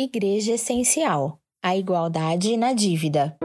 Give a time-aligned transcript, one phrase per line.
[0.00, 3.36] Igreja Essencial A Igualdade na Dívida.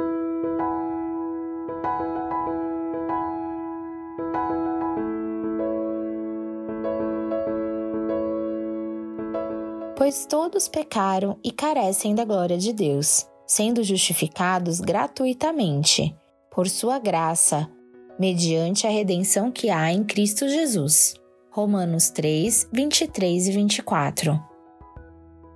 [9.98, 16.16] Pois todos pecaram e carecem da glória de Deus, sendo justificados gratuitamente,
[16.52, 17.68] por sua graça,
[18.20, 21.16] mediante a redenção que há em Cristo Jesus.
[21.50, 24.53] Romanos 3, 23 e 24.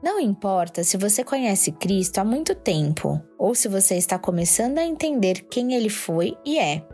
[0.01, 4.85] Não importa se você conhece Cristo há muito tempo ou se você está começando a
[4.85, 6.85] entender quem ele foi e é.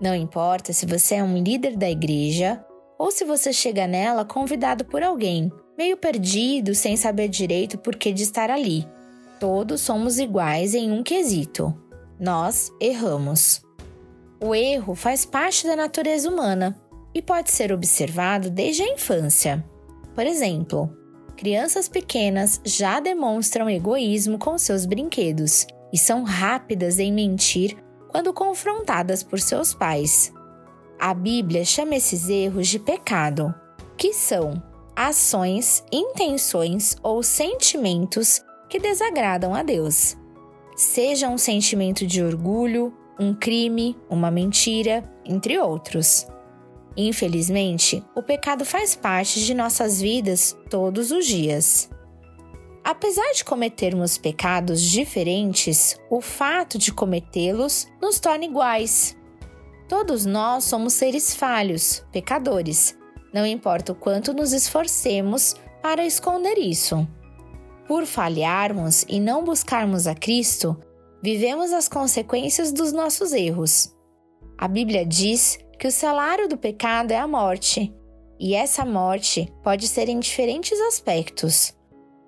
[0.00, 2.64] Não importa se você é um líder da igreja
[2.98, 8.12] ou se você chega nela convidado por alguém, meio perdido, sem saber direito por que
[8.12, 8.86] de estar ali.
[9.38, 11.72] Todos somos iguais em um quesito:
[12.18, 13.62] nós erramos.
[14.40, 16.80] O erro faz parte da natureza humana
[17.14, 19.64] e pode ser observado desde a infância.
[20.14, 20.90] Por exemplo,
[21.38, 27.76] crianças pequenas já demonstram egoísmo com seus brinquedos e são rápidas em mentir
[28.08, 30.32] quando confrontadas por seus pais.
[30.98, 33.54] A Bíblia chama esses erros de pecado,
[33.96, 34.60] que são
[34.96, 40.16] ações, intenções ou sentimentos que desagradam a Deus.
[40.74, 46.26] Seja um sentimento de orgulho, um crime, uma mentira, entre outros.
[47.00, 51.88] Infelizmente, o pecado faz parte de nossas vidas todos os dias.
[52.82, 59.16] Apesar de cometermos pecados diferentes, o fato de cometê-los nos torna iguais.
[59.88, 62.98] Todos nós somos seres falhos, pecadores,
[63.32, 67.06] não importa o quanto nos esforcemos para esconder isso.
[67.86, 70.76] Por falharmos e não buscarmos a Cristo,
[71.22, 73.94] vivemos as consequências dos nossos erros.
[74.58, 77.94] A Bíblia diz que o salário do pecado é a morte,
[78.38, 81.72] e essa morte pode ser em diferentes aspectos: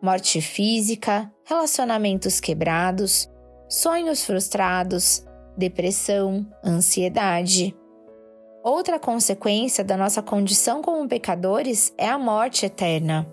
[0.01, 3.29] morte física, relacionamentos quebrados,
[3.69, 5.25] sonhos frustrados,
[5.57, 7.77] depressão, ansiedade.
[8.63, 13.27] Outra consequência da nossa condição como pecadores é a morte eterna.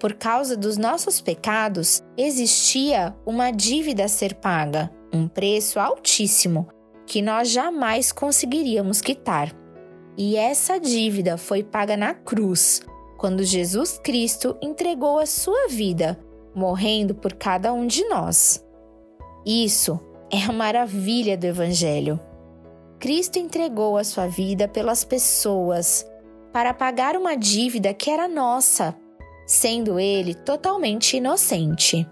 [0.00, 6.68] Por causa dos nossos pecados, existia uma dívida a ser paga, um preço altíssimo
[7.06, 9.54] que nós jamais conseguiríamos quitar.
[10.16, 12.82] E essa dívida foi paga na cruz,
[13.16, 16.18] quando Jesus Cristo entregou a sua vida,
[16.54, 18.64] morrendo por cada um de nós.
[19.44, 19.98] Isso
[20.30, 22.20] é a maravilha do Evangelho.
[22.98, 26.06] Cristo entregou a sua vida pelas pessoas
[26.52, 28.96] para pagar uma dívida que era nossa,
[29.46, 32.08] sendo ele totalmente inocente.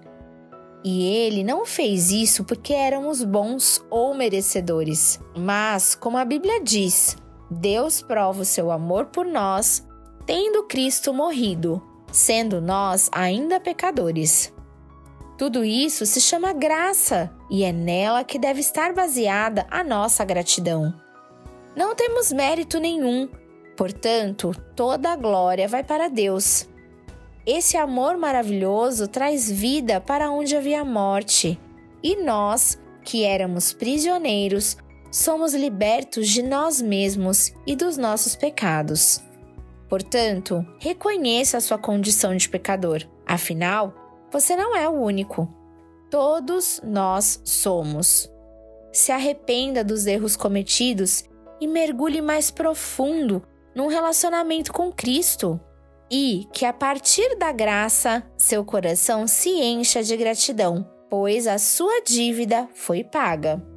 [0.85, 7.17] E ele não fez isso porque éramos bons ou merecedores, mas, como a Bíblia diz,
[7.49, 9.87] Deus prova o seu amor por nós,
[10.27, 14.53] tendo Cristo morrido, sendo nós ainda pecadores.
[15.39, 20.95] Tudo isso se chama graça e é nela que deve estar baseada a nossa gratidão.
[21.77, 23.29] Não temos mérito nenhum,
[23.77, 26.69] portanto, toda a glória vai para Deus.
[27.45, 31.59] Esse amor maravilhoso traz vida para onde havia morte,
[32.01, 34.77] e nós, que éramos prisioneiros,
[35.11, 39.21] somos libertos de nós mesmos e dos nossos pecados.
[39.89, 43.03] Portanto, reconheça a sua condição de pecador.
[43.27, 43.93] Afinal,
[44.31, 45.53] você não é o único.
[46.11, 48.31] Todos nós somos.
[48.93, 51.25] Se arrependa dos erros cometidos
[51.61, 53.43] e mergulhe mais profundo
[53.75, 55.61] num relacionamento com Cristo
[56.13, 62.03] e que a partir da graça seu coração se encha de gratidão, pois a sua
[62.03, 63.72] dívida foi paga.